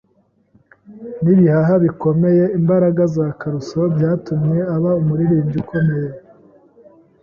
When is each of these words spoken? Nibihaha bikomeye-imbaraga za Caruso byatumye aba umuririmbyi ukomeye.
Nibihaha 1.23 1.73
bikomeye-imbaraga 1.85 3.01
za 3.15 3.25
Caruso 3.39 3.81
byatumye 3.95 4.59
aba 4.75 4.89
umuririmbyi 5.01 5.57
ukomeye. 5.63 6.11